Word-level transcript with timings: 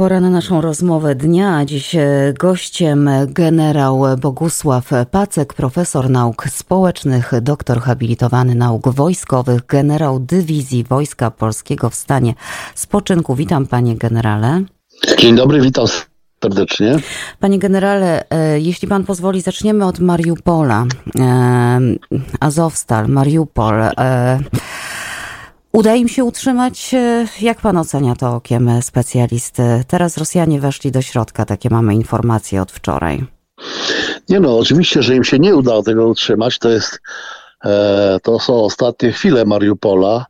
pora 0.00 0.20
na 0.20 0.30
naszą 0.30 0.60
rozmowę 0.60 1.14
dnia. 1.14 1.64
Dziś 1.64 1.94
e, 1.94 2.34
gościem 2.38 3.10
generał 3.26 4.02
Bogusław 4.20 4.90
Pacek, 5.10 5.54
profesor 5.54 6.10
nauk 6.10 6.48
społecznych, 6.48 7.32
doktor 7.42 7.80
habilitowany 7.80 8.54
nauk 8.54 8.88
wojskowych, 8.88 9.66
generał 9.66 10.20
dywizji 10.20 10.84
Wojska 10.84 11.30
Polskiego 11.30 11.90
w 11.90 11.94
stanie 11.94 12.34
spoczynku. 12.74 13.34
Witam 13.34 13.66
panie 13.66 13.96
generale. 13.96 14.62
Dzień 15.18 15.36
dobry, 15.36 15.60
witam 15.60 15.86
serdecznie. 16.42 16.96
Panie 17.40 17.58
generale, 17.58 18.30
e, 18.30 18.60
jeśli 18.60 18.88
pan 18.88 19.04
pozwoli, 19.04 19.40
zaczniemy 19.40 19.84
od 19.84 19.98
Mariupola. 19.98 20.86
E, 21.18 21.80
Azowstal, 22.40 23.08
Mariupol. 23.08 23.74
Uda 25.72 25.94
im 25.94 26.08
się 26.08 26.24
utrzymać? 26.24 26.94
Jak 27.40 27.60
pan 27.60 27.76
ocenia 27.76 28.14
to 28.14 28.34
okiem 28.34 28.82
specjalisty? 28.82 29.62
Teraz 29.88 30.18
Rosjanie 30.18 30.60
weszli 30.60 30.92
do 30.92 31.02
środka, 31.02 31.44
takie 31.44 31.70
mamy 31.70 31.94
informacje 31.94 32.62
od 32.62 32.72
wczoraj. 32.72 33.26
Nie 34.28 34.40
no, 34.40 34.58
oczywiście, 34.58 35.02
że 35.02 35.16
im 35.16 35.24
się 35.24 35.38
nie 35.38 35.56
uda 35.56 35.82
tego 35.82 36.06
utrzymać. 36.06 36.58
To 36.58 36.68
jest, 36.68 37.00
e, 37.64 38.18
to 38.22 38.38
są 38.38 38.64
ostatnie 38.64 39.12
chwile 39.12 39.44
Mariupola. 39.44 40.26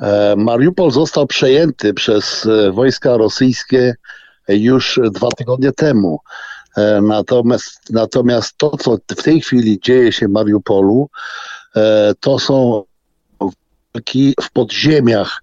E, 0.00 0.34
Mariupol 0.36 0.90
został 0.90 1.26
przejęty 1.26 1.94
przez 1.94 2.46
e, 2.46 2.72
wojska 2.72 3.16
rosyjskie 3.16 3.94
już 4.48 5.00
dwa 5.10 5.28
tygodnie 5.28 5.72
temu. 5.72 6.18
Natomiast, 7.02 7.80
natomiast 7.90 8.56
to, 8.56 8.76
co 8.76 8.98
w 9.10 9.22
tej 9.22 9.40
chwili 9.40 9.80
dzieje 9.80 10.12
się 10.12 10.28
w 10.28 10.30
Mariupolu, 10.30 11.08
to 12.20 12.38
są 12.38 12.82
w 14.40 14.50
podziemiach 14.52 15.42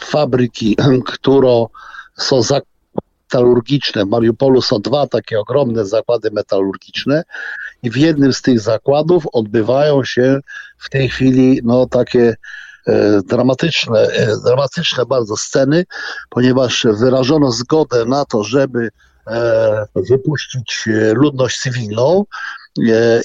fabryki, 0.00 0.76
które 1.06 1.66
są 2.16 2.42
metalurgiczne. 3.26 4.04
W 4.04 4.08
Mariupolu 4.08 4.62
są 4.62 4.78
dwa 4.78 5.06
takie 5.06 5.40
ogromne 5.40 5.86
zakłady 5.86 6.30
metalurgiczne 6.30 7.22
i 7.82 7.90
w 7.90 7.96
jednym 7.96 8.32
z 8.32 8.42
tych 8.42 8.60
zakładów 8.60 9.26
odbywają 9.32 10.04
się 10.04 10.40
w 10.78 10.90
tej 10.90 11.08
chwili 11.08 11.60
no, 11.64 11.86
takie 11.86 12.34
e, 12.86 13.20
dramatyczne, 13.22 14.00
e, 14.00 14.36
dramatyczne 14.44 15.06
bardzo 15.06 15.36
sceny, 15.36 15.84
ponieważ 16.30 16.86
wyrażono 17.00 17.50
zgodę 17.52 18.04
na 18.04 18.24
to, 18.24 18.44
żeby 18.44 18.88
e, 19.26 19.86
wypuścić 19.94 20.88
ludność 21.14 21.58
cywilną 21.58 22.24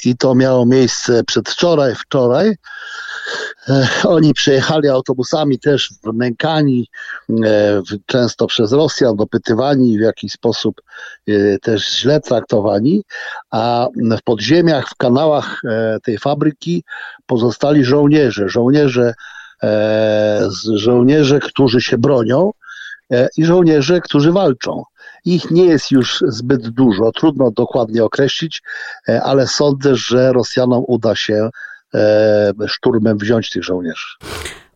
i 0.05 0.17
to 0.17 0.35
miało 0.35 0.65
miejsce 0.65 1.23
przedwczoraj, 1.23 1.95
wczoraj. 1.95 2.55
Oni 4.03 4.33
przejechali 4.33 4.89
autobusami 4.89 5.59
też 5.59 5.93
nękani, 6.13 6.87
e, 7.29 7.81
często 8.05 8.47
przez 8.47 8.71
Rosjan, 8.71 9.15
dopytywani, 9.15 9.97
w 9.97 10.01
jakiś 10.01 10.31
sposób 10.31 10.81
e, 11.27 11.59
też 11.59 11.89
źle 11.89 12.19
traktowani, 12.19 13.03
a 13.51 13.87
w 14.19 14.23
podziemiach, 14.23 14.89
w 14.89 14.95
kanałach 14.95 15.61
e, 15.65 15.97
tej 16.03 16.17
fabryki 16.17 16.83
pozostali 17.25 17.85
żołnierze, 17.85 18.49
żołnierze, 18.49 19.13
żołnierze, 20.73 21.39
którzy 21.39 21.81
się 21.81 21.97
bronią 21.97 22.51
i 23.37 23.45
żołnierze, 23.45 24.01
którzy 24.01 24.31
walczą. 24.31 24.83
Ich 25.25 25.51
nie 25.51 25.65
jest 25.65 25.91
już 25.91 26.23
zbyt 26.27 26.69
dużo, 26.69 27.11
trudno 27.11 27.51
dokładnie 27.51 28.03
określić, 28.03 28.61
ale 29.23 29.47
sądzę, 29.47 29.95
że 29.95 30.33
Rosjanom 30.33 30.83
uda 30.87 31.15
się 31.15 31.49
E, 31.93 32.53
szturmem 32.67 33.17
wziąć 33.17 33.49
tych 33.49 33.63
żołnierzy. 33.63 34.05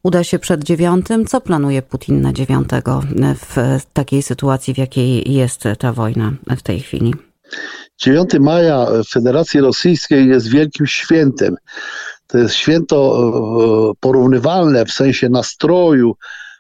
Uda 0.04 0.24
się 0.24 0.40
przed 0.40 0.64
dziewiątym. 0.64 1.26
Co 1.26 1.42
planuje 1.42 1.82
Putin 1.82 2.22
na 2.22 2.34
dziewiątego 2.34 3.04
w 3.36 3.82
takiej 3.94 4.24
sytuacji, 4.24 4.74
w 4.74 4.78
jakiej 4.78 5.34
jest 5.34 5.64
ta 5.80 5.94
wojna 5.94 6.32
w 6.58 6.62
tej 6.62 6.80
chwili? 6.80 7.14
9 7.98 8.30
maja 8.40 8.88
w 9.04 9.10
Federacji 9.10 9.60
Rosyjskiej 9.60 10.28
jest 10.28 10.48
wielkim 10.48 10.88
świętem. 10.88 11.56
To 12.28 12.38
jest 12.38 12.56
święto 12.56 13.18
e, 13.18 13.94
porównywalne 14.00 14.86
w 14.86 14.92
sensie 14.92 15.30
nastroju, 15.30 16.16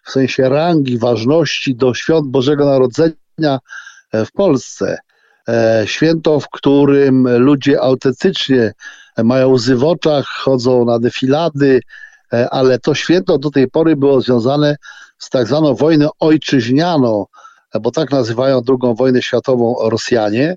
w 0.06 0.12
sensie 0.12 0.50
rangi, 0.50 0.98
ważności 0.98 1.76
do 1.76 1.94
świąt 1.94 2.28
Bożego 2.28 2.66
Narodzenia 2.66 3.60
w 4.14 4.32
Polsce. 4.34 4.98
E, 5.50 5.84
święto, 5.86 6.40
w 6.40 6.50
którym 6.50 7.38
ludzie 7.38 7.82
autentycznie 7.82 8.74
mają 9.24 9.50
łzy 9.50 9.76
w 9.76 9.84
oczach, 9.84 10.26
chodzą 10.26 10.86
na 10.86 11.00
defilady, 11.00 11.82
e, 12.34 12.50
ale 12.50 12.80
to 12.80 12.96
święto 12.96 13.38
do 13.38 13.52
tej 13.52 13.68
pory 13.68 13.96
było 13.96 14.22
związane 14.22 14.76
z 15.18 15.30
tak 15.30 15.48
zwaną 15.48 15.76
wojną 15.76 16.10
ojczyźnianą, 16.20 17.26
e, 17.74 17.80
bo 17.80 17.92
tak 17.92 18.12
nazywają 18.12 18.62
drugą 18.62 18.96
wojnę 18.96 19.22
światową 19.22 19.76
Rosjanie. 19.90 20.56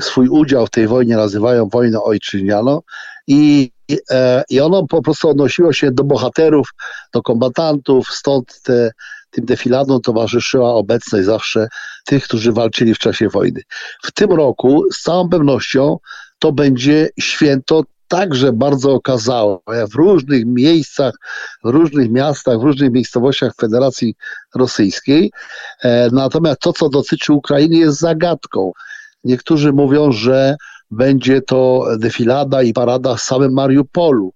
Swój 0.00 0.28
udział 0.28 0.66
w 0.66 0.70
tej 0.70 0.88
wojnie 0.88 1.16
nazywają 1.16 1.68
wojną 1.68 2.04
ojczyźnianą 2.04 2.80
i, 3.26 3.70
i 4.50 4.60
ono 4.60 4.86
po 4.86 5.02
prostu 5.02 5.28
odnosiło 5.28 5.72
się 5.72 5.90
do 5.90 6.04
bohaterów, 6.04 6.68
do 7.12 7.22
kombatantów, 7.22 8.08
stąd 8.08 8.62
te, 8.62 8.90
tym 9.30 9.44
defiladom 9.44 10.00
towarzyszyła 10.00 10.74
obecność 10.74 11.26
zawsze 11.26 11.68
tych, 12.04 12.24
którzy 12.24 12.52
walczyli 12.52 12.94
w 12.94 12.98
czasie 12.98 13.28
wojny. 13.28 13.62
W 14.02 14.12
tym 14.12 14.32
roku 14.32 14.84
z 14.92 15.02
całą 15.02 15.28
pewnością 15.28 15.98
to 16.38 16.52
będzie 16.52 17.08
święto 17.20 17.82
także 18.08 18.52
bardzo 18.52 18.92
okazałe 18.92 19.58
w 19.90 19.94
różnych 19.94 20.46
miejscach, 20.46 21.14
w 21.64 21.68
różnych 21.68 22.10
miastach, 22.10 22.58
w 22.58 22.62
różnych 22.62 22.92
miejscowościach 22.92 23.52
Federacji 23.60 24.14
Rosyjskiej. 24.54 25.32
E, 25.82 26.10
natomiast 26.12 26.60
to, 26.60 26.72
co 26.72 26.88
dotyczy 26.88 27.32
Ukrainy, 27.32 27.76
jest 27.76 27.98
zagadką. 27.98 28.72
Niektórzy 29.24 29.72
mówią, 29.72 30.12
że 30.12 30.56
będzie 30.90 31.42
to 31.42 31.86
defilada 31.98 32.62
i 32.62 32.72
parada 32.72 33.14
w 33.14 33.20
samym 33.20 33.52
Mariupolu. 33.52 34.32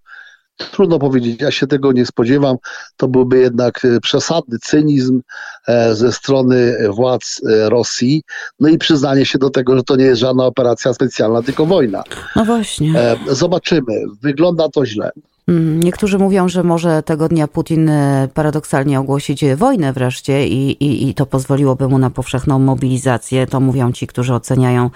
Trudno 0.72 0.99
powiedzieć, 0.99 1.41
ja 1.41 1.50
się 1.50 1.66
tego 1.66 1.93
nie 1.93 2.06
spodziewam. 2.06 2.56
To 2.97 3.09
byłby 3.09 3.38
jednak 3.38 3.84
e, 3.84 4.00
przesadny 4.00 4.59
cynizm 4.59 5.21
e, 5.69 5.94
ze 5.94 6.12
strony 6.12 6.77
władz 6.91 7.41
e, 7.49 7.71
Rosji. 7.71 8.22
No 8.61 8.69
i 8.69 8.78
przyznanie 8.78 9.27
się 9.27 9.38
do 9.38 9.50
tego, 9.50 9.77
że 9.77 9.83
to 9.83 9.97
nie 9.97 10.05
jest 10.05 10.21
żadna 10.21 10.47
operacja 10.47 10.94
specjalna, 10.94 11.43
tylko 11.43 11.66
wojna. 11.66 12.03
No 12.37 12.44
właśnie. 12.44 13.17
Zobaczymy. 13.28 14.05
Wygląda 14.22 14.69
to 14.69 14.87
źle. 14.87 15.11
Mm, 15.50 15.81
niektórzy 15.81 16.19
mówią, 16.19 16.49
że 16.49 16.62
może 16.62 17.03
tego 17.03 17.28
dnia 17.28 17.49
Putin 17.49 17.88
e, 17.88 18.28
paradoksalnie 18.34 19.00
ogłosić 19.00 19.44
wojnę 19.56 19.93
wreszcie 19.93 20.47
i, 20.47 20.84
i, 20.84 21.09
i 21.09 21.15
to 21.15 21.27
pozwoliłoby 21.27 21.88
mu 21.88 21.99
na 21.99 22.11
powszechną 22.11 22.59
mobilizację. 22.59 23.47
To 23.47 23.61
mówią 23.61 23.93
ci, 23.93 24.06
którzy 24.06 24.34
oceniają 24.34 24.91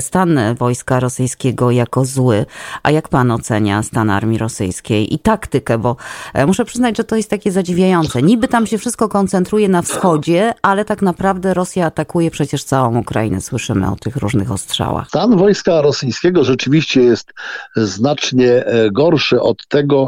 stan 0.00 0.38
wojska 0.58 1.00
rosyjskiego 1.00 1.70
jako 1.70 2.04
zły. 2.04 2.46
A 2.82 2.90
jak 2.90 3.08
pan 3.08 3.30
ocenia 3.30 3.82
stan 3.82 4.10
armii 4.10 4.38
rosyjskiej 4.38 5.14
i 5.14 5.18
taktykę? 5.18 5.78
Bo 5.78 5.96
e, 6.34 6.46
muszę 6.46 6.64
przyznać, 6.64 6.96
że 6.96 7.04
to 7.04 7.16
jest 7.16 7.30
takie 7.30 7.52
zadziwiające. 7.52 8.22
Niby 8.22 8.48
tam 8.48 8.66
się 8.66 8.78
wszystko 8.78 9.08
koncentruje 9.08 9.68
na 9.68 9.82
wschodzie, 9.82 10.54
ale 10.62 10.84
tak 10.84 11.02
naprawdę 11.02 11.54
Rosja 11.54 11.86
atakuje 11.86 12.30
przecież 12.30 12.64
całą 12.64 12.98
Ukrainę. 12.98 13.40
Słyszymy 13.40 13.90
o 13.90 13.96
tych 13.96 14.16
różnych 14.16 14.52
ostrzałach. 14.52 15.08
Stan 15.08 15.36
wojska 15.36 15.80
rosyjskiego 15.80 16.44
rzeczywiście 16.44 17.02
jest 17.02 17.32
znacznie 17.76 18.64
e, 18.66 18.90
gorszy 18.90 19.40
od 19.40 19.66
tego, 19.68 19.99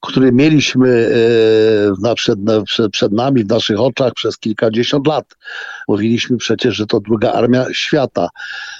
który 0.00 0.32
mieliśmy 0.32 1.10
e, 2.08 2.14
przed, 2.14 2.38
przed 2.92 3.12
nami, 3.12 3.44
w 3.44 3.48
naszych 3.48 3.80
oczach 3.80 4.12
przez 4.14 4.38
kilkadziesiąt 4.38 5.06
lat. 5.06 5.24
Mówiliśmy 5.88 6.36
przecież, 6.36 6.74
że 6.74 6.86
to 6.86 7.00
druga 7.00 7.32
armia 7.32 7.66
świata. 7.72 8.28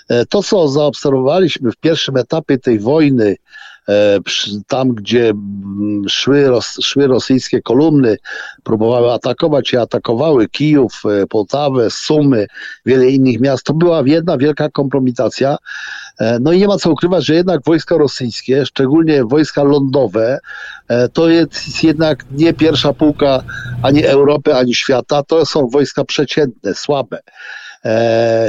E, 0.09 0.27
to, 0.27 0.43
co 0.43 0.69
zaobserwowaliśmy 0.69 1.72
w 1.72 1.77
pierwszym 1.77 2.17
etapie 2.17 2.59
tej 2.59 2.78
wojny, 2.78 3.37
tam, 4.66 4.88
gdzie 4.88 5.31
mm, 5.31 6.09
szły, 6.09 6.50
szły 6.82 7.06
rosyjskie 7.06 7.62
kolumny, 7.62 8.16
próbowały 8.62 9.12
atakować 9.12 9.72
i 9.72 9.76
atakowały 9.76 10.48
Kijów, 10.48 11.03
e, 11.22 11.26
Poltawę, 11.26 11.91
Sumy, 11.91 12.47
wiele 12.87 13.10
innych 13.10 13.41
miast, 13.41 13.65
to 13.65 13.75
była 13.75 14.03
jedna 14.06 14.39
wielka 14.39 14.68
kompromitacja. 14.68 15.57
E, 16.21 16.39
no 16.39 16.53
i 16.53 16.59
nie 16.59 16.68
ma 16.68 16.77
co 16.77 16.91
ukrywać, 16.91 17.27
że 17.27 17.34
jednak 17.34 17.60
wojska 17.65 17.97
rosyjskie, 17.97 18.66
szczególnie 18.66 19.24
wojska 19.24 19.62
lądowe, 19.62 20.39
to 21.12 21.28
jest 21.28 21.84
jednak 21.84 22.24
nie 22.30 22.53
pierwsza 22.53 22.92
półka 22.92 23.42
ani 23.83 24.04
Europy, 24.04 24.54
ani 24.54 24.74
świata, 24.74 25.22
to 25.22 25.47
są 25.47 25.68
wojska 25.68 26.04
przeciętne, 26.04 26.74
słabe. 26.74 27.18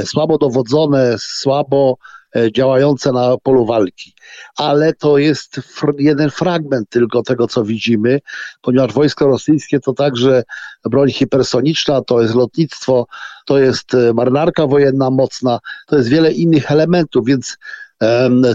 Słabo 0.04 0.38
dowodzone, 0.38 1.16
słabo 1.18 1.96
E, 1.96 2.13
działające 2.52 3.12
na 3.12 3.36
polu 3.42 3.66
walki. 3.66 4.14
Ale 4.56 4.92
to 4.92 5.18
jest 5.18 5.60
jeden 5.98 6.30
fragment 6.30 6.88
tylko 6.90 7.22
tego, 7.22 7.46
co 7.46 7.64
widzimy, 7.64 8.20
ponieważ 8.62 8.92
wojsko 8.92 9.26
rosyjskie 9.26 9.80
to 9.80 9.92
także 9.92 10.42
broń 10.84 11.10
hipersoniczna, 11.10 12.02
to 12.02 12.22
jest 12.22 12.34
lotnictwo, 12.34 13.06
to 13.46 13.58
jest 13.58 13.94
e, 13.94 14.12
marynarka 14.14 14.66
wojenna 14.66 15.10
mocna, 15.10 15.58
to 15.86 15.96
jest 15.96 16.08
wiele 16.08 16.32
innych 16.32 16.70
elementów, 16.70 17.26
więc 17.26 17.56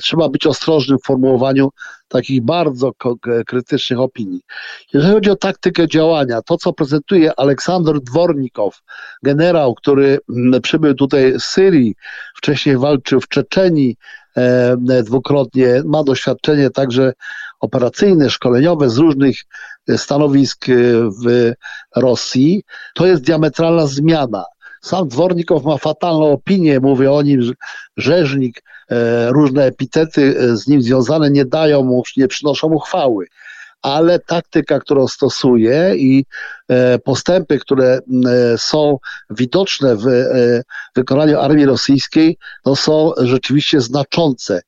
trzeba 0.02 0.30
być 0.30 0.48
ostrożnym 0.48 1.00
w 1.00 1.06
formułowaniu 1.06 1.70
takich 2.10 2.42
bardzo 2.42 2.92
krytycznych 3.48 4.00
opinii. 4.00 4.42
Jeżeli 4.94 5.14
chodzi 5.14 5.30
o 5.30 5.36
taktykę 5.36 5.88
działania, 5.88 6.42
to 6.42 6.58
co 6.58 6.74
prezentuje 6.74 7.40
Aleksander 7.40 8.00
Dwornikow, 8.02 8.82
generał, 9.24 9.76
który 9.76 10.20
mm, 10.30 10.62
przybył 10.62 10.94
tutaj 10.94 11.34
z 11.40 11.44
Syrii, 11.44 11.96
wcześniej 12.36 12.78
walczył 12.78 13.22
w 13.22 13.28
Czeczenii, 13.28 13.98
e, 14.38 15.04
dwukrotnie, 15.04 15.82
ma 15.86 16.04
doświadczenie 16.04 16.70
także 16.70 17.14
operacyjne, 17.60 18.30
szkoleniowe 18.30 18.90
z 18.90 18.98
różnych 18.98 19.36
stanowisk 19.98 20.70
e, 20.70 20.74
w 21.24 21.54
Rosji, 21.96 22.64
to 22.96 23.06
jest 23.06 23.24
diametralna 23.24 23.88
zmiana. 23.88 24.44
Sam 24.82 25.08
Dwornikow 25.08 25.64
ma 25.64 25.78
fatalną 25.78 26.32
opinię, 26.32 26.80
mówię 26.80 27.12
o 27.12 27.22
nim, 27.22 27.54
rzeźnik, 27.98 28.64
e, 28.92 29.32
różne 29.32 29.66
epitety 29.66 30.36
e, 30.40 30.58
z 30.58 30.68
nim 30.68 30.82
związane 30.82 31.32
nie 31.32 31.46
dają 31.46 31.84
mu, 31.84 32.04
nie 32.18 32.28
przynoszą 32.28 32.70
mu 32.70 32.80
chwały. 32.80 33.28
Ale 33.82 34.20
taktyka, 34.20 34.80
którą 34.80 35.08
stosuje 35.08 35.96
i 35.96 36.26
e, 36.68 37.00
postępy, 37.00 37.60
które 37.60 38.00
są 38.58 38.98
widoczne 39.30 39.96
w 39.96 40.06
wykonaniu 40.96 41.40
armii 41.40 41.66
rosyjskiej, 41.66 42.38
to 42.64 42.76
są 42.76 43.12
rzeczywiście 43.18 43.82
znaczące 43.82 44.62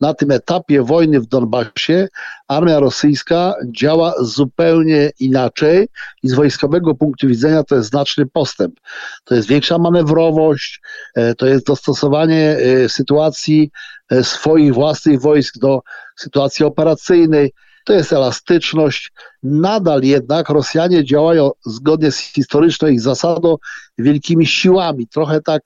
na 0.00 0.14
tym 0.14 0.30
etapie 0.30 0.82
wojny 0.82 1.20
w 1.20 1.26
Donbasie 1.26 2.08
armia 2.48 2.80
rosyjska 2.80 3.54
działa 3.66 4.14
zupełnie 4.20 5.10
inaczej 5.20 5.88
i 6.22 6.28
z 6.28 6.34
wojskowego 6.34 6.94
punktu 6.94 7.28
widzenia 7.28 7.64
to 7.64 7.76
jest 7.76 7.88
znaczny 7.88 8.26
postęp. 8.26 8.80
To 9.24 9.34
jest 9.34 9.48
większa 9.48 9.78
manewrowość, 9.78 10.80
e, 11.14 11.34
to 11.34 11.46
jest 11.46 11.66
dostosowanie 11.66 12.56
e, 12.56 12.88
sytuacji 12.88 13.70
e, 14.10 14.24
swoich 14.24 14.74
własnych 14.74 15.20
wojsk 15.20 15.58
do 15.58 15.80
sytuacji 16.16 16.64
operacyjnej. 16.64 17.52
To 17.84 17.92
jest 17.92 18.12
elastyczność. 18.12 19.12
Nadal 19.42 20.02
jednak 20.02 20.48
Rosjanie 20.48 21.04
działają 21.04 21.50
zgodnie 21.66 22.12
z 22.12 22.18
historyczną 22.18 22.88
ich 22.88 23.00
zasadą 23.00 23.56
wielkimi 23.98 24.46
siłami, 24.46 25.08
trochę 25.08 25.40
tak 25.42 25.62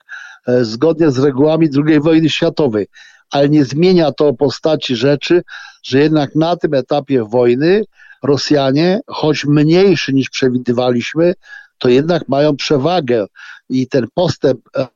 zgodnie 0.61 1.11
z 1.11 1.19
regułami 1.19 1.69
II 1.87 1.99
wojny 1.99 2.29
światowej 2.29 2.87
ale 3.31 3.49
nie 3.49 3.65
zmienia 3.65 4.11
to 4.11 4.33
postaci 4.33 4.95
rzeczy, 4.95 5.43
że 5.83 5.99
jednak 5.99 6.35
na 6.35 6.55
tym 6.55 6.73
etapie 6.73 7.23
wojny 7.23 7.83
Rosjanie, 8.23 8.99
choć 9.07 9.45
mniejszy 9.45 10.13
niż 10.13 10.29
przewidywaliśmy, 10.29 11.33
to 11.77 11.89
jednak 11.89 12.29
mają 12.29 12.55
przewagę 12.55 13.25
i 13.69 13.87
ten 13.87 14.07
postęp 14.13 14.59
e, 14.77 14.87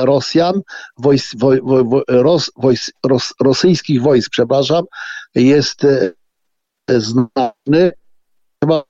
Rosjan, 0.00 0.62
wojs, 0.98 1.32
woj, 1.36 1.60
woj, 1.64 2.02
ros, 2.08 2.50
wojs, 2.56 2.90
ros, 3.06 3.34
rosyjskich 3.40 4.02
wojsk, 4.02 4.30
przepraszam, 4.30 4.84
jest 5.34 5.84
e, 5.84 6.10
znaczny. 6.88 7.92
Chyba, 8.64 8.82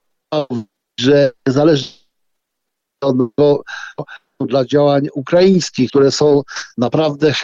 że 1.00 1.31
zależy 1.49 1.89
od 3.00 3.17
dla 4.41 4.65
działań 4.65 5.09
ukraińskich, 5.15 5.91
które 5.91 6.11
są 6.11 6.43
naprawdę 6.79 7.35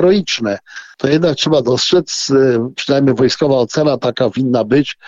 heroiczne, 0.00 0.58
to 0.98 1.08
jednak 1.08 1.36
trzeba 1.36 1.62
dostrzec, 1.62 2.30
y, 2.30 2.58
przynajmniej 2.76 3.14
wojskowa 3.14 3.56
ocena 3.56 3.98
taka 3.98 4.30
winna 4.30 4.64
być, 4.64 4.98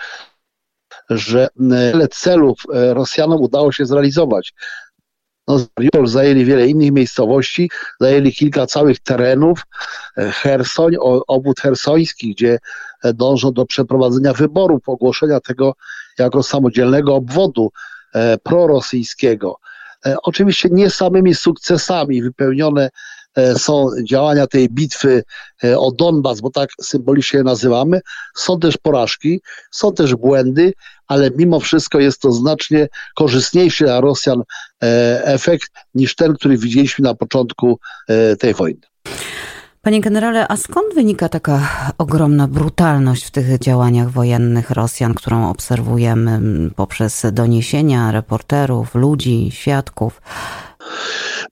że 1.09 1.47
wiele 1.59 2.07
celów 2.07 2.57
y, 2.65 2.93
Rosjanom 2.93 3.41
udało 3.41 3.71
się 3.71 3.85
zrealizować. 3.85 4.53
No, 5.47 5.59
już 5.93 6.09
zajęli 6.09 6.45
wiele 6.45 6.67
innych 6.67 6.91
miejscowości, 6.91 7.69
zajęli 7.99 8.33
kilka 8.33 8.67
całych 8.67 8.99
terenów, 8.99 9.61
Hersoń, 10.15 10.95
obwód 11.27 11.59
hersoński, 11.59 12.31
gdzie 12.33 12.59
dążą 13.13 13.51
do 13.51 13.65
przeprowadzenia 13.65 14.33
wyborów, 14.33 14.89
ogłoszenia 14.89 15.39
tego 15.39 15.73
jako 16.19 16.43
samodzielnego 16.43 17.15
obwodu 17.15 17.71
prorosyjskiego. 18.43 19.57
Oczywiście 20.23 20.69
nie 20.71 20.89
samymi 20.89 21.35
sukcesami 21.35 22.21
wypełnione 22.21 22.89
E, 22.89 23.22
są 23.57 23.89
działania 24.03 24.47
tej 24.47 24.69
bitwy 24.69 25.23
e, 25.63 25.79
o 25.79 25.91
Donbas, 25.91 26.41
bo 26.41 26.49
tak 26.49 26.69
symbolicznie 26.81 27.43
nazywamy, 27.43 28.01
są 28.35 28.59
też 28.59 28.77
porażki, 28.77 29.41
są 29.71 29.93
też 29.93 30.15
błędy, 30.15 30.73
ale 31.07 31.31
mimo 31.31 31.59
wszystko 31.59 31.99
jest 31.99 32.21
to 32.21 32.31
znacznie 32.31 32.87
korzystniejszy 33.15 33.83
dla 33.83 34.01
Rosjan 34.01 34.41
e, 34.83 35.25
efekt 35.25 35.71
niż 35.95 36.15
ten, 36.15 36.33
który 36.33 36.57
widzieliśmy 36.57 37.03
na 37.03 37.15
początku 37.15 37.79
tej 38.39 38.53
wojny. 38.53 38.81
Panie 39.81 40.01
generale, 40.01 40.47
a 40.47 40.57
skąd 40.57 40.93
wynika 40.93 41.29
taka 41.29 41.59
ogromna 41.97 42.47
brutalność 42.47 43.25
w 43.25 43.31
tych 43.31 43.59
działaniach 43.59 44.09
wojennych 44.09 44.71
Rosjan, 44.71 45.13
którą 45.13 45.49
obserwujemy 45.49 46.39
poprzez 46.75 47.25
doniesienia 47.31 48.11
reporterów, 48.11 48.95
ludzi, 48.95 49.51
świadków? 49.51 50.21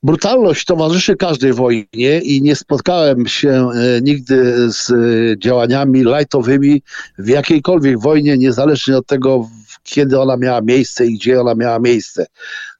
Brutalność 0.03 0.65
towarzyszy 0.65 1.15
każdej 1.15 1.53
wojnie 1.53 2.19
i 2.23 2.41
nie 2.41 2.55
spotkałem 2.55 3.27
się 3.27 3.69
e, 3.69 4.01
nigdy 4.01 4.71
z 4.71 4.91
e, 4.91 4.95
działaniami 5.39 6.03
lajtowymi 6.03 6.81
w 7.17 7.27
jakiejkolwiek 7.27 7.99
wojnie, 7.99 8.37
niezależnie 8.37 8.97
od 8.97 9.07
tego, 9.07 9.49
kiedy 9.83 10.19
ona 10.19 10.37
miała 10.37 10.61
miejsce 10.61 11.05
i 11.05 11.13
gdzie 11.13 11.41
ona 11.41 11.55
miała 11.55 11.79
miejsce. 11.79 12.25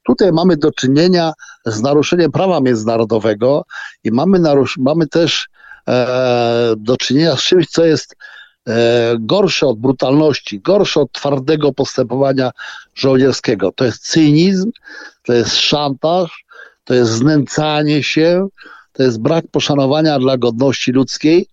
Tutaj 0.02 0.32
mamy 0.32 0.56
do 0.56 0.72
czynienia 0.72 1.32
z 1.66 1.82
naruszeniem 1.82 2.32
prawa 2.32 2.60
międzynarodowego 2.60 3.64
i 4.04 4.10
mamy, 4.10 4.38
narusz- 4.38 4.78
mamy 4.78 5.06
też 5.06 5.48
e, 5.88 6.74
do 6.76 6.96
czynienia 6.96 7.36
z 7.36 7.42
czymś, 7.42 7.66
co 7.66 7.84
jest 7.84 8.16
e, 8.68 9.16
gorsze 9.20 9.66
od 9.66 9.78
brutalności, 9.78 10.60
gorsze 10.60 11.00
od 11.00 11.12
twardego 11.12 11.72
postępowania 11.72 12.50
żołnierskiego. 12.94 13.72
To 13.76 13.84
jest 13.84 14.02
cynizm, 14.02 14.70
to 15.22 15.32
jest 15.32 15.56
szantaż, 15.56 16.41
to 16.84 16.94
jest 16.94 17.10
znęcanie 17.10 18.02
się, 18.02 18.48
to 18.92 19.02
jest 19.02 19.20
brak 19.20 19.44
poszanowania 19.50 20.18
dla 20.18 20.38
godności 20.38 20.92
ludzkiej 20.92 21.46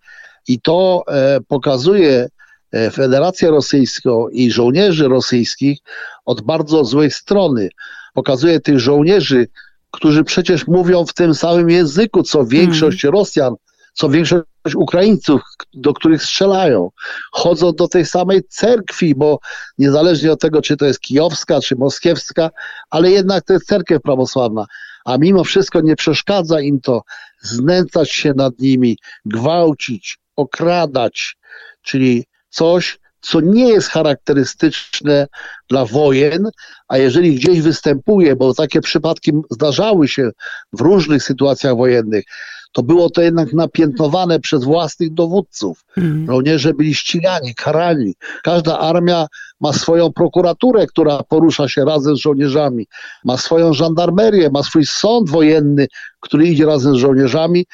i 0.48 0.62
to 0.62 1.04
e, 1.08 1.40
pokazuje 1.48 2.28
e, 2.72 2.92
Federację 2.92 3.50
Rosyjską 3.50 4.30
i 4.30 4.52
żołnierzy 4.52 5.08
rosyjskich 5.08 5.80
od 6.26 6.42
bardzo 6.42 6.86
złej 6.86 7.12
strony. 7.12 7.70
Pokazuje 8.14 8.60
tych 8.60 8.80
żołnierzy, 8.80 9.48
którzy 9.92 10.24
przecież 10.24 10.68
mówią 10.68 11.06
w 11.06 11.14
tym 11.14 11.36
samym 11.36 11.70
języku, 11.70 12.24
co 12.24 12.46
większość 12.46 13.02
hmm. 13.02 13.20
Rosjan, 13.20 13.56
co 13.94 14.10
większość 14.10 14.46
Ukraińców, 14.76 15.42
do 15.74 15.94
których 15.94 16.24
strzelają. 16.24 16.90
Chodzą 17.32 17.74
do 17.74 17.88
tej 17.88 18.06
samej 18.06 18.44
cerkwi, 18.44 19.16
bo 19.16 19.40
niezależnie 19.78 20.32
od 20.32 20.40
tego, 20.40 20.62
czy 20.62 20.78
to 20.78 20.86
jest 20.86 21.00
kijowska, 21.00 21.60
czy 21.62 21.76
moskiewska, 21.76 22.50
ale 22.90 23.12
jednak 23.12 23.46
to 23.46 23.54
jest 23.54 23.66
cerkiew 23.66 24.02
prawosławna 24.02 24.66
a 25.10 25.18
mimo 25.18 25.44
wszystko 25.44 25.82
nie 25.82 25.96
przeszkadza 25.96 26.62
im 26.62 26.82
to 26.82 27.02
znęcać 27.42 28.12
się 28.12 28.34
nad 28.36 28.60
nimi, 28.60 28.98
gwałcić, 29.26 30.18
okradać, 30.36 31.36
czyli 31.82 32.26
coś, 32.50 33.00
co 33.22 33.42
nie 33.42 33.70
jest 33.70 33.88
charakterystyczne 33.88 35.28
dla 35.70 35.86
wojen, 35.86 36.50
a 36.88 36.98
jeżeli 36.98 37.36
gdzieś 37.36 37.62
występuje, 37.62 38.36
bo 38.36 38.54
takie 38.54 38.82
przypadki 38.82 39.32
zdarzały 39.50 40.08
się 40.08 40.32
w 40.74 40.82
różnych 40.82 41.24
sytuacjach 41.24 41.76
wojennych, 41.76 42.24
to 42.72 42.84
było 42.84 43.10
to 43.10 43.22
jednak 43.22 43.54
napiętnowane 43.54 44.40
przez 44.40 44.64
własnych 44.64 45.14
dowódców. 45.14 45.86
Mm. 45.98 46.28
Żołnierze 46.28 46.74
byli 46.74 46.96
ścigani, 46.96 47.56
karani. 47.56 48.14
Każda 48.44 48.80
armia 48.80 49.28
ma 49.60 49.74
swoją 49.74 50.14
prokuraturę, 50.14 50.88
która 50.88 51.24
porusza 51.24 51.70
się 51.70 51.86
razem 51.86 52.16
z 52.16 52.20
żołnierzami, 52.20 52.88
ma 53.26 53.38
swoją 53.38 53.74
żandarmerię, 53.74 54.50
ma 54.50 54.64
swój 54.64 54.86
sąd 54.86 55.30
wojenny, 55.30 55.88
który 56.20 56.48
idzie 56.48 56.66
razem 56.66 56.96
z 56.96 56.98
żołnierzami, 56.98 57.66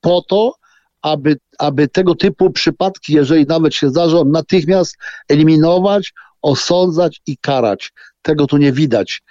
po 0.00 0.22
to, 0.28 0.54
aby, 1.02 1.36
aby 1.58 1.88
tego 1.88 2.14
typu 2.14 2.50
przypadki, 2.50 3.12
jeżeli 3.12 3.46
nawet 3.46 3.74
się 3.74 3.88
zdarzą, 3.88 4.24
natychmiast 4.24 4.96
eliminować, 5.28 6.12
osądzać 6.42 7.20
i 7.26 7.36
karać. 7.36 7.92
Tego 8.22 8.46
tu 8.46 8.56
nie 8.56 8.72
widać. 8.72 9.22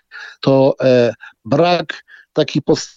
To 0.41 0.75
e, 0.81 1.13
brak 1.45 2.03
takich 2.33 2.61
podstawowych 2.63 2.96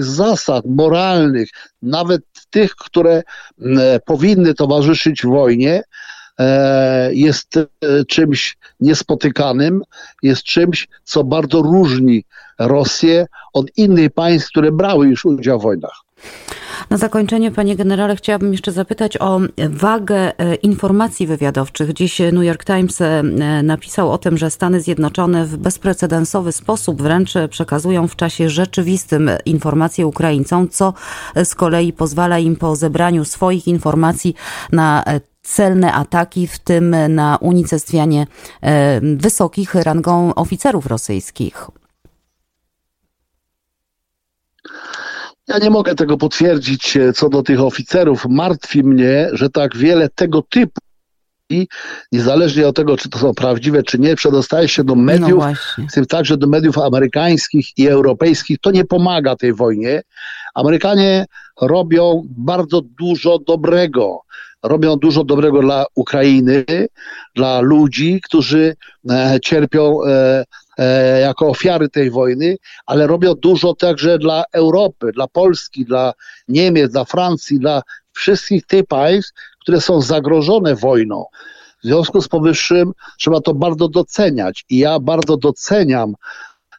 zasad 0.00 0.64
moralnych, 0.66 1.48
nawet 1.82 2.22
tych, 2.50 2.76
które 2.76 3.22
e, 3.60 4.00
powinny 4.00 4.54
towarzyszyć 4.54 5.22
wojnie, 5.22 5.82
e, 6.38 7.14
jest 7.14 7.56
e, 7.56 7.66
czymś 8.04 8.56
niespotykanym, 8.80 9.82
jest 10.22 10.42
czymś, 10.42 10.88
co 11.04 11.24
bardzo 11.24 11.62
różni 11.62 12.24
Rosję 12.58 13.26
od 13.52 13.66
innych 13.76 14.10
państw, 14.10 14.48
które 14.48 14.72
brały 14.72 15.06
już 15.06 15.24
udział 15.24 15.60
w 15.60 15.62
wojnach. 15.62 16.02
Na 16.90 16.96
zakończenie, 16.96 17.50
panie 17.50 17.76
generale, 17.76 18.16
chciałabym 18.16 18.52
jeszcze 18.52 18.72
zapytać 18.72 19.16
o 19.20 19.40
wagę 19.68 20.38
e, 20.38 20.54
informacji 20.54 21.26
wywiadowczych. 21.26 21.92
Dziś 21.92 22.18
New 22.18 22.44
York 22.44 22.64
Times 22.64 23.00
e, 23.00 23.22
napisał 23.62 24.12
o 24.12 24.18
tym, 24.18 24.38
że 24.38 24.50
Stany 24.50 24.80
Zjednoczone 24.80 25.44
w 25.44 25.56
bezprecedensowy 25.56 26.52
sposób 26.52 27.02
wręcz 27.02 27.34
przekazują 27.50 28.08
w 28.08 28.16
czasie 28.16 28.50
rzeczywistym 28.50 29.30
informacje 29.44 30.06
Ukraińcom, 30.06 30.68
co 30.68 30.94
z 31.44 31.54
kolei 31.54 31.92
pozwala 31.92 32.38
im 32.38 32.56
po 32.56 32.76
zebraniu 32.76 33.24
swoich 33.24 33.68
informacji 33.68 34.34
na 34.72 35.04
celne 35.42 35.92
ataki, 35.92 36.46
w 36.46 36.58
tym 36.58 36.96
na 37.08 37.36
unicestwianie 37.40 38.26
wysokich 39.02 39.74
rangą 39.74 40.34
oficerów 40.34 40.86
rosyjskich. 40.86 41.81
Ja 45.52 45.58
nie 45.58 45.70
mogę 45.70 45.94
tego 45.94 46.16
potwierdzić 46.16 46.98
co 47.14 47.28
do 47.28 47.42
tych 47.42 47.60
oficerów. 47.60 48.26
Martwi 48.28 48.84
mnie, 48.84 49.28
że 49.32 49.50
tak 49.50 49.76
wiele 49.76 50.08
tego 50.08 50.42
typu 50.42 50.80
i 51.50 51.68
niezależnie 52.12 52.68
od 52.68 52.76
tego, 52.76 52.96
czy 52.96 53.08
to 53.08 53.18
są 53.18 53.34
prawdziwe, 53.34 53.82
czy 53.82 53.98
nie, 53.98 54.16
przedostaje 54.16 54.68
się 54.68 54.84
do 54.84 54.94
mediów, 54.94 55.44
no 55.78 55.86
w 55.88 55.92
tym 55.92 56.06
także 56.06 56.36
do 56.36 56.46
mediów 56.46 56.78
amerykańskich 56.78 57.66
i 57.76 57.88
europejskich. 57.88 58.58
To 58.60 58.70
nie 58.70 58.84
pomaga 58.84 59.36
tej 59.36 59.54
wojnie. 59.54 60.02
Amerykanie 60.54 61.26
robią 61.60 62.22
bardzo 62.28 62.80
dużo 62.98 63.38
dobrego. 63.38 64.20
Robią 64.62 64.96
dużo 64.96 65.24
dobrego 65.24 65.60
dla 65.60 65.84
Ukrainy, 65.94 66.64
dla 67.34 67.60
ludzi, 67.60 68.20
którzy 68.24 68.76
e, 69.10 69.38
cierpią 69.42 70.04
e, 70.04 70.10
e, 70.10 70.44
jako 71.22 71.48
ofiary 71.48 71.88
tej 71.88 72.10
wojny, 72.10 72.56
ale 72.86 73.06
robią 73.06 73.34
dużo 73.34 73.74
także 73.74 74.18
dla 74.18 74.44
Europy, 74.52 75.12
dla 75.12 75.28
Polski, 75.28 75.84
dla 75.84 76.12
Niemiec, 76.48 76.92
dla 76.92 77.04
Francji, 77.04 77.58
dla 77.58 77.82
wszystkich 78.12 78.66
tych 78.66 78.86
państw, 78.86 79.32
które 79.60 79.80
są 79.80 80.00
zagrożone 80.00 80.74
wojną. 80.76 81.24
W 81.84 81.86
związku 81.86 82.22
z 82.22 82.28
powyższym 82.28 82.92
trzeba 83.18 83.40
to 83.40 83.54
bardzo 83.54 83.88
doceniać 83.88 84.64
i 84.70 84.78
ja 84.78 85.00
bardzo 85.00 85.36
doceniam 85.36 86.14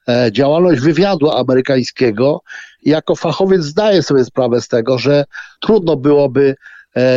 e, 0.07 0.29
działalność 0.31 0.81
wywiadu 0.81 1.31
amerykańskiego. 1.31 2.41
Jako 2.85 3.15
fachowiec 3.15 3.61
zdaję 3.61 4.03
sobie 4.03 4.25
sprawę 4.25 4.61
z 4.61 4.67
tego, 4.67 4.97
że 4.97 5.25
trudno 5.59 5.95
byłoby 5.95 6.55
e, 6.55 6.55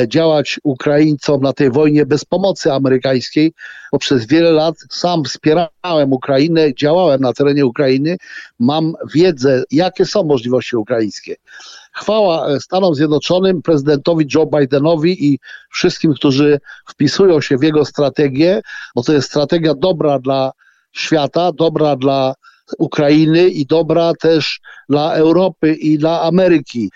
działać 0.08 0.60
Ukraińcom 0.64 1.40
na 1.40 1.52
tej 1.52 1.70
wojnie 1.70 2.06
bez 2.06 2.24
pomocy 2.24 2.72
amerykańskiej, 2.72 3.52
bo 3.92 3.98
przez 3.98 4.26
wiele 4.26 4.50
lat 4.52 4.74
sam 4.90 5.24
wspierałem 5.24 6.12
Ukrainę, 6.12 6.74
działałem 6.74 7.20
na 7.20 7.32
terenie 7.32 7.66
Ukrainy, 7.66 8.16
mam 8.58 8.94
wiedzę, 9.14 9.64
jakie 9.70 10.06
są 10.06 10.22
możliwości 10.22 10.76
ukraińskie. 10.76 11.36
Chwała 11.92 12.48
e, 12.48 12.60
Stanom 12.60 12.94
Zjednoczonym, 12.94 13.62
prezydentowi 13.62 14.26
Joe 14.34 14.46
Bidenowi 14.46 15.26
i 15.26 15.38
wszystkim, 15.70 16.14
którzy 16.14 16.60
wpisują 16.88 17.40
się 17.40 17.58
w 17.58 17.62
jego 17.62 17.84
strategię, 17.84 18.62
bo 18.94 19.02
to 19.02 19.12
jest 19.12 19.28
strategia 19.28 19.74
dobra 19.74 20.18
dla 20.18 20.52
świata, 20.92 21.52
dobra 21.52 21.96
dla 21.96 22.34
Ukrainy 22.78 23.48
i 23.48 23.66
dobra 23.66 24.12
też 24.20 24.60
dla 24.88 25.14
Europy 25.14 25.74
i 25.74 25.98
dla 25.98 26.22
Ameryki. 26.22 26.90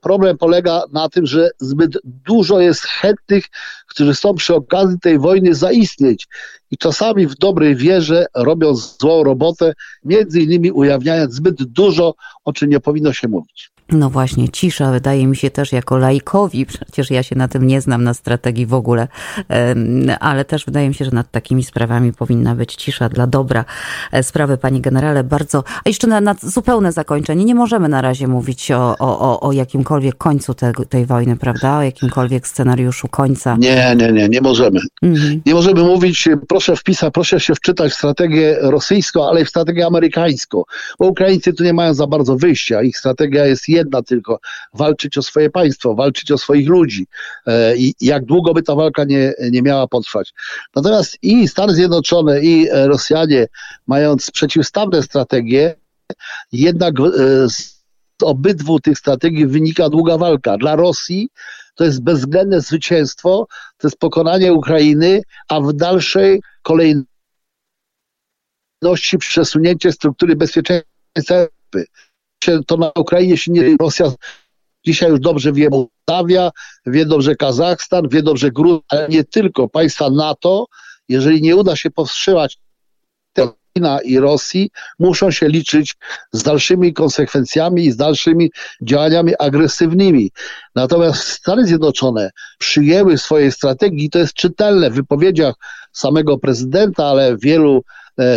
Problem 0.00 0.38
polega 0.38 0.82
na 0.92 1.08
tym, 1.08 1.26
że 1.26 1.50
zbyt 1.58 1.98
dużo 2.04 2.60
jest 2.60 2.80
chętnych, 2.80 3.44
którzy 3.86 4.14
chcą 4.14 4.34
przy 4.34 4.54
okazji 4.54 4.98
tej 5.00 5.18
wojny 5.18 5.54
zaistnieć 5.54 6.28
i 6.70 6.76
czasami 6.76 7.26
w 7.26 7.34
dobrej 7.34 7.76
wierze 7.76 8.26
robią 8.34 8.74
złą 8.74 9.24
robotę, 9.24 9.72
między 10.04 10.40
innymi 10.40 10.72
ujawniając 10.72 11.34
zbyt 11.34 11.62
dużo, 11.62 12.14
o 12.44 12.52
czym 12.52 12.70
nie 12.70 12.80
powinno 12.80 13.12
się 13.12 13.28
mówić. 13.28 13.75
No 13.92 14.10
właśnie, 14.10 14.48
cisza 14.48 14.92
wydaje 14.92 15.26
mi 15.26 15.36
się 15.36 15.50
też 15.50 15.72
jako 15.72 15.98
laikowi, 15.98 16.66
przecież 16.66 17.10
ja 17.10 17.22
się 17.22 17.36
na 17.36 17.48
tym 17.48 17.66
nie 17.66 17.80
znam, 17.80 18.04
na 18.04 18.14
strategii 18.14 18.66
w 18.66 18.74
ogóle, 18.74 19.08
ale 20.20 20.44
też 20.44 20.64
wydaje 20.64 20.88
mi 20.88 20.94
się, 20.94 21.04
że 21.04 21.10
nad 21.10 21.30
takimi 21.30 21.64
sprawami 21.64 22.12
powinna 22.12 22.54
być 22.54 22.74
cisza 22.74 23.08
dla 23.08 23.26
dobra 23.26 23.64
e, 24.12 24.22
sprawy, 24.22 24.56
panie 24.56 24.80
generale. 24.80 25.24
Bardzo, 25.24 25.64
a 25.84 25.88
jeszcze 25.88 26.06
na, 26.06 26.20
na 26.20 26.34
zupełne 26.42 26.92
zakończenie, 26.92 27.44
nie 27.44 27.54
możemy 27.54 27.88
na 27.88 28.02
razie 28.02 28.28
mówić 28.28 28.70
o, 28.70 28.96
o, 28.98 29.40
o 29.40 29.52
jakimkolwiek 29.52 30.16
końcu 30.16 30.54
te, 30.54 30.72
tej 30.88 31.06
wojny, 31.06 31.36
prawda? 31.36 31.78
O 31.78 31.82
jakimkolwiek 31.82 32.48
scenariuszu 32.48 33.08
końca. 33.08 33.56
Nie, 33.56 33.96
nie, 33.96 34.12
nie, 34.12 34.28
nie 34.28 34.40
możemy. 34.40 34.80
Mhm. 35.02 35.42
Nie 35.46 35.54
możemy 35.54 35.82
mówić, 35.82 36.28
proszę 36.48 36.76
wpisać, 36.76 37.14
proszę 37.14 37.40
się 37.40 37.54
wczytać 37.54 37.92
w 37.92 37.96
strategię 37.96 38.56
rosyjską, 38.60 39.28
ale 39.28 39.42
i 39.42 39.44
w 39.44 39.48
strategię 39.48 39.86
amerykańską, 39.86 40.62
bo 40.98 41.06
Ukraińcy 41.06 41.52
tu 41.52 41.64
nie 41.64 41.72
mają 41.72 41.94
za 41.94 42.06
bardzo 42.06 42.36
wyjścia. 42.36 42.82
Ich 42.82 42.98
strategia 42.98 43.46
jest 43.46 43.68
jedna 43.76 44.02
tylko, 44.02 44.38
walczyć 44.74 45.18
o 45.18 45.22
swoje 45.22 45.50
państwo, 45.50 45.94
walczyć 45.94 46.30
o 46.30 46.38
swoich 46.38 46.68
ludzi 46.68 47.06
e, 47.46 47.76
i 47.76 47.94
jak 48.00 48.24
długo 48.24 48.54
by 48.54 48.62
ta 48.62 48.74
walka 48.74 49.04
nie, 49.04 49.34
nie 49.50 49.62
miała 49.62 49.86
potrwać. 49.86 50.32
Natomiast 50.76 51.18
i 51.22 51.48
Stany 51.48 51.74
Zjednoczone 51.74 52.40
i 52.40 52.68
Rosjanie, 52.72 53.46
mając 53.86 54.30
przeciwstawne 54.30 55.02
strategie, 55.02 55.74
jednak 56.52 57.00
e, 57.00 57.02
z 57.48 57.76
obydwu 58.22 58.80
tych 58.80 58.98
strategii 58.98 59.46
wynika 59.46 59.88
długa 59.88 60.18
walka. 60.18 60.56
Dla 60.56 60.76
Rosji 60.76 61.28
to 61.74 61.84
jest 61.84 62.02
bezwzględne 62.02 62.60
zwycięstwo, 62.60 63.46
to 63.78 63.88
jest 63.88 63.98
pokonanie 63.98 64.52
Ukrainy, 64.52 65.22
a 65.48 65.60
w 65.60 65.72
dalszej 65.72 66.40
kolejności 66.62 67.08
przesunięcie 69.18 69.92
struktury 69.92 70.36
bezpieczeństwa 70.36 71.46
to 72.66 72.76
na 72.76 72.90
Ukrainie 72.96 73.36
się 73.36 73.52
nie 73.52 73.76
Rosja 73.80 74.12
dzisiaj 74.86 75.10
już 75.10 75.20
dobrze 75.20 75.52
wie 75.52 75.68
Mołdawia, 75.70 76.50
wie 76.86 77.06
dobrze 77.06 77.36
Kazachstan, 77.36 78.08
wie 78.08 78.22
dobrze 78.22 78.50
Gruzja, 78.50 78.80
ale 78.88 79.08
nie 79.08 79.24
tylko 79.24 79.68
państwa 79.68 80.10
NATO, 80.10 80.66
jeżeli 81.08 81.42
nie 81.42 81.56
uda 81.56 81.76
się 81.76 81.90
powstrzymać 81.90 82.58
China 83.76 84.00
i 84.04 84.18
Rosji, 84.18 84.70
muszą 84.98 85.30
się 85.30 85.48
liczyć 85.48 85.96
z 86.32 86.42
dalszymi 86.42 86.92
konsekwencjami 86.92 87.84
i 87.84 87.92
z 87.92 87.96
dalszymi 87.96 88.50
działaniami 88.82 89.32
agresywnymi. 89.38 90.30
Natomiast 90.74 91.22
Stany 91.22 91.66
Zjednoczone 91.66 92.30
przyjęły 92.58 93.18
swojej 93.18 93.52
strategii, 93.52 94.10
to 94.10 94.18
jest 94.18 94.34
czytelne 94.34 94.90
w 94.90 94.94
wypowiedziach 94.94 95.54
samego 95.92 96.38
prezydenta, 96.38 97.06
ale 97.06 97.36
wielu 97.36 97.82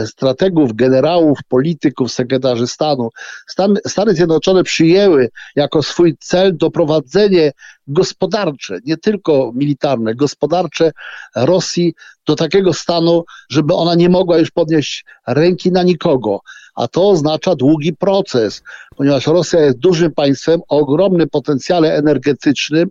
strategów, 0.05 0.73
generałów, 0.73 1.39
polityków, 1.47 2.11
sekretarzy 2.11 2.67
stanu. 2.67 3.09
Stan, 3.47 3.77
Stany 3.87 4.13
Zjednoczone 4.13 4.63
przyjęły 4.63 5.29
jako 5.55 5.83
swój 5.83 6.17
cel 6.19 6.57
doprowadzenie 6.57 7.51
gospodarcze, 7.87 8.79
nie 8.85 8.97
tylko 8.97 9.51
militarne, 9.55 10.15
gospodarcze 10.15 10.91
Rosji 11.35 11.93
do 12.25 12.35
takiego 12.35 12.73
stanu, 12.73 13.23
żeby 13.49 13.73
ona 13.73 13.95
nie 13.95 14.09
mogła 14.09 14.37
już 14.37 14.51
podnieść 14.51 15.05
ręki 15.27 15.71
na 15.71 15.83
nikogo. 15.83 16.39
A 16.79 16.87
to 16.87 17.09
oznacza 17.09 17.55
długi 17.55 17.93
proces, 17.93 18.63
ponieważ 18.95 19.27
Rosja 19.27 19.59
jest 19.59 19.77
dużym 19.77 20.11
państwem 20.11 20.61
o 20.69 20.77
ogromnym 20.77 21.29
potencjale 21.29 21.95
energetycznym. 21.95 22.89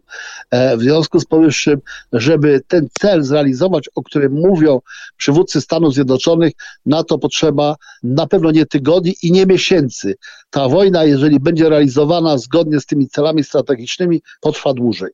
E, 0.50 0.76
w 0.76 0.80
związku 0.80 1.20
z 1.20 1.24
powyższym, 1.24 1.80
żeby 2.12 2.60
ten 2.68 2.88
cel 3.00 3.22
zrealizować, 3.22 3.88
o 3.94 4.02
którym 4.02 4.32
mówią 4.32 4.80
przywódcy 5.16 5.60
Stanów 5.60 5.94
Zjednoczonych, 5.94 6.52
na 6.86 7.04
to 7.04 7.18
potrzeba 7.18 7.76
na 8.02 8.26
pewno 8.26 8.50
nie 8.50 8.66
tygodni 8.66 9.14
i 9.22 9.32
nie 9.32 9.46
miesięcy. 9.46 10.14
Ta 10.50 10.68
wojna, 10.68 11.04
jeżeli 11.04 11.40
będzie 11.40 11.68
realizowana 11.68 12.38
zgodnie 12.38 12.80
z 12.80 12.86
tymi 12.86 13.08
celami 13.08 13.44
strategicznymi, 13.44 14.22
potrwa 14.40 14.72
dłużej. 14.72 15.10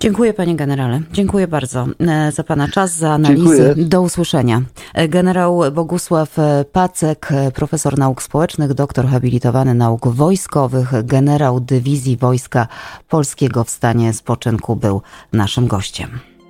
Dziękuję 0.00 0.34
panie 0.34 0.56
generale. 0.56 1.00
Dziękuję 1.12 1.48
bardzo 1.48 1.86
e, 2.00 2.32
za 2.32 2.44
pana 2.44 2.68
czas, 2.68 2.96
za 2.96 3.10
analizę. 3.10 3.56
Dziękuję. 3.56 3.86
Do 3.86 4.02
usłyszenia. 4.02 4.62
E, 4.94 5.08
generał 5.08 5.60
Bogusław 5.72 6.36
Pacek, 6.72 7.28
profesor 7.86 7.98
nauk 7.98 8.22
społecznych, 8.22 8.74
doktor 8.74 9.06
habilitowany 9.06 9.74
nauk 9.74 10.08
wojskowych, 10.08 10.92
generał 11.04 11.60
dywizji 11.60 12.16
Wojska 12.16 12.68
Polskiego 13.08 13.64
w 13.64 13.70
stanie 13.70 14.12
spoczynku 14.12 14.76
był 14.76 15.02
naszym 15.32 15.66
gościem. 15.66 16.35